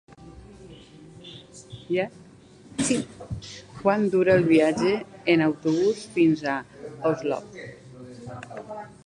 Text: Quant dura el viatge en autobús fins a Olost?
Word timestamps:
Quant 3.81 4.07
dura 4.15 4.39
el 4.41 4.49
viatge 4.53 4.95
en 5.35 5.45
autobús 5.49 6.03
fins 6.17 6.45
a 6.57 6.57
Olost? 7.13 7.63